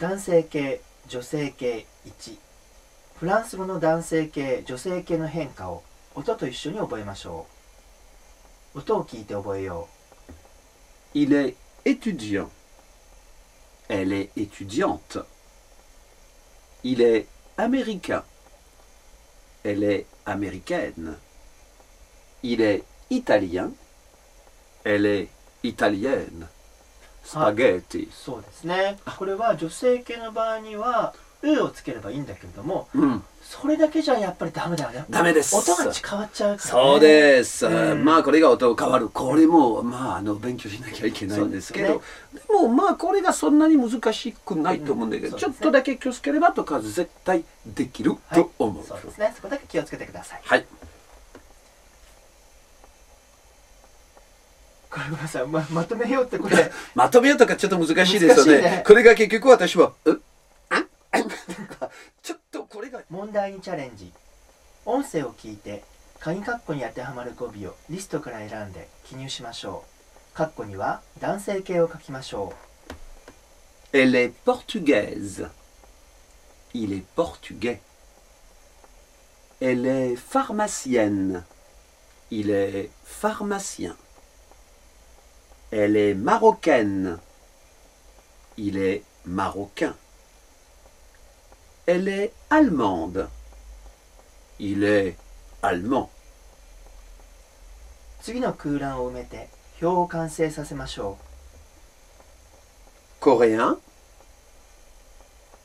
[0.00, 2.38] 男性系女性系1
[3.16, 5.82] フランス語の男性系女性系の変化を
[6.14, 7.46] 音と一緒に覚えましょ
[8.74, 9.98] う音を聞いて覚えよう
[11.14, 12.48] Il est étudiant.
[13.88, 15.18] Elle est étudiante.
[16.84, 17.26] Il est
[17.56, 18.22] américain.
[19.64, 21.16] Elle est américaine.
[22.42, 23.72] Il est italien.
[24.84, 25.28] Elle est
[25.62, 26.46] italienne.
[27.28, 28.08] Spaghetti.
[28.08, 28.98] うそうですね。
[29.18, 33.22] これは女性系の場合には「う」をつければいいんだけれどもうん。
[33.42, 35.04] それだけじゃやっぱりダメだよね。
[35.08, 35.56] ダメです。
[35.56, 38.04] 音が変わっちゃうから、ね、そうです、うん。
[38.04, 39.08] まあこれが音変わる。
[39.08, 42.02] これもまああの勉強しなきゃいけないんですけど
[42.34, 49.32] で,、もまあこれがそんなに難しくないと思うんだけど、うんちょっとだけ気をつければとか絶対できるはいと思う、そうですね。
[49.34, 50.42] そこだけ気をつけてください。
[50.44, 50.66] はい
[54.90, 60.16] これごめんなさいままとめようってこれ まとめようとかちょっと難しいですよねねこれが結局私は「うっ
[60.70, 60.88] あん
[62.22, 64.12] ちょっとこれが問題にチャレンジ
[64.84, 65.84] 音声を聞いて
[66.20, 69.84] 鍵括弧に当てはまる語尾をリストから選んで記入しましょ
[70.34, 72.52] う括弧には男性形を書きましょ
[73.92, 75.48] Elle est portugaise.
[76.74, 77.80] Il est portugais.
[79.62, 81.42] Elle est pharmacienne.
[82.30, 83.96] Il est pharmacien.
[85.71, 87.19] Elle est marocaine.
[88.57, 89.95] Il est marocain.
[91.85, 93.29] Elle est allemande.
[94.59, 95.17] Il est
[95.61, 96.09] allemand.
[98.21, 99.49] う次の空欄を埋めて
[99.81, 101.17] 表を完成させましょ
[103.19, 103.77] Coréen.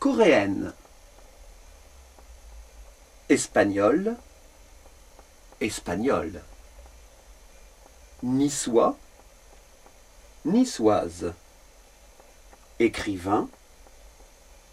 [0.00, 0.72] Coréenne.
[3.28, 4.16] Espagnol.
[5.60, 6.42] Espagnol.
[8.24, 8.96] Niçois.
[10.48, 11.32] Niçoise.
[12.78, 13.48] Écrivain.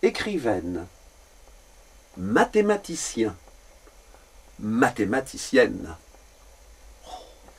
[0.02, 0.88] Écrivaine.
[2.17, 3.36] Mathématicien.
[4.59, 5.95] Mathématicienne.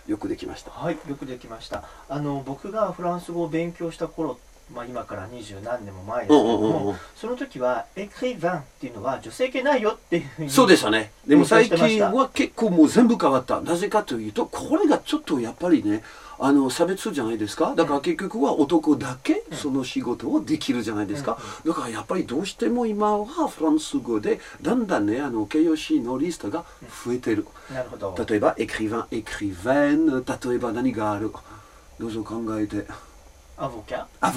[0.07, 0.75] よくできましたう。
[0.75, 4.39] はいよくできましたあの僕がフランス語を勉強した頃
[4.74, 11.12] まあ今から二十何年も前ですけうんども、その時はエクリヴァンっていうのは女性系ないよっていうふうにそうでしたね。
[11.26, 13.62] でも最近は結構もう全部変わった。
[13.62, 16.04] なぜかというと、これがちょっとやっぱりね、
[16.40, 17.74] あの差別じゃないですか。
[17.76, 21.40] だから結局は男だけその仕事をできるじゃないですか。
[21.66, 26.66] だからやっぱりどうしても今はフランス語でだんだんね、あの形容詞のリストが
[27.06, 27.48] 増えてる。
[27.74, 31.32] なるほど例えば、エクリヴァン、エクリヴェン、例えば何がある？
[32.00, 32.86] どうぞ考えて。
[33.58, 34.32] アボカ、ア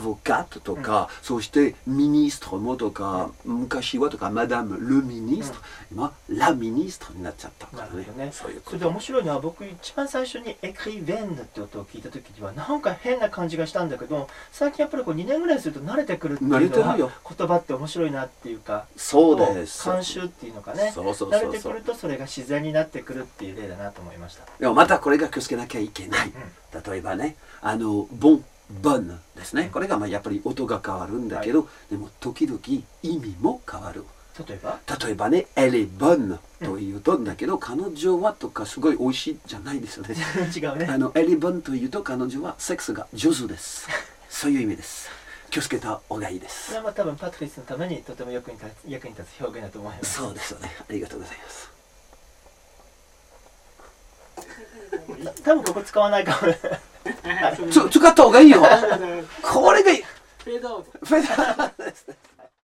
[0.00, 5.58] ボカットとか、そしてミニストもとか、昔はとか、マダム、ルミニスト、
[5.90, 8.06] 今、ラミニストになっちゃったからね。
[8.16, 8.30] ね。
[8.32, 17.06] そういうこそれで面白いのは僕一番最初にエクリヴェンヌって音を聞いた時にはなんか変な感じがしたんだけど最近やっぱりこう2年ぐらいすると慣れてくるっていうの慣れてるよ。
[17.06, 19.88] は言葉って面白いなっていうかそうです。
[19.88, 20.92] 慣習っていうのかね。
[20.94, 21.52] そうそう慣そうそう。
[21.52, 24.44] れてくるとそれが自然になってくるっていう例だなと思いました。
[24.60, 26.32] でもまたこれが気をつけなきゃいけない。
[26.88, 28.44] 例えばね、あの、ボン、
[28.82, 29.68] ボンですね。
[29.72, 32.84] これがまあやっぱり音が変わるんだけど、でも時々意
[33.18, 34.04] 味も変わる。
[34.48, 34.78] 例えば？
[35.04, 40.14] 例えばね、エレボンというとんだけど、彼女はとかすごい美味しいじゃないですよね。
[40.56, 43.88] 違うねあのエリボンというと彼女はセックスが上手です。
[44.30, 45.10] そういう意味です。
[45.50, 46.78] 気をつけた方がいいですそれ。
[46.78, 50.70] はまあ多分パトリスのためにとても役に立つ役に立つ表現だと思いますそうですよね。
[50.88, 51.70] ありがとうございます。
[55.42, 56.52] 多分ここ使わないかも
[57.70, 58.62] つ使った方がいいよ。
[59.42, 60.04] これがいい。
[60.44, 61.79] フェードアウトフェザーですね